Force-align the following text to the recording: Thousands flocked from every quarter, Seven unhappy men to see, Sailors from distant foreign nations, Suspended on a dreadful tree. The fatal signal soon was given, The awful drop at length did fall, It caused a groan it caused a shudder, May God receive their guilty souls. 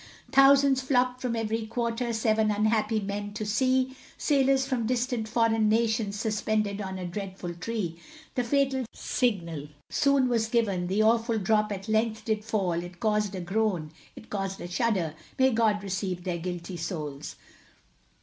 Thousands 0.31 0.81
flocked 0.81 1.21
from 1.21 1.35
every 1.35 1.67
quarter, 1.67 2.11
Seven 2.11 2.49
unhappy 2.49 2.99
men 2.99 3.33
to 3.33 3.45
see, 3.45 3.95
Sailors 4.17 4.65
from 4.65 4.87
distant 4.87 5.27
foreign 5.27 5.69
nations, 5.69 6.19
Suspended 6.19 6.81
on 6.81 6.97
a 6.97 7.05
dreadful 7.05 7.53
tree. 7.53 7.99
The 8.33 8.43
fatal 8.43 8.85
signal 8.91 9.67
soon 9.91 10.27
was 10.27 10.47
given, 10.47 10.87
The 10.87 11.03
awful 11.03 11.37
drop 11.37 11.71
at 11.71 11.87
length 11.87 12.25
did 12.25 12.43
fall, 12.43 12.81
It 12.81 12.99
caused 12.99 13.35
a 13.35 13.41
groan 13.41 13.91
it 14.15 14.31
caused 14.31 14.59
a 14.59 14.67
shudder, 14.67 15.13
May 15.37 15.51
God 15.51 15.83
receive 15.83 16.23
their 16.23 16.39
guilty 16.39 16.77
souls. 16.77 17.35